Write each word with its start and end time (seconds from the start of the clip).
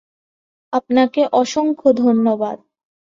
আপনাকে 0.73 1.21
অসংখ্য 1.33 1.89
ধন্যবাদ। 1.97 2.57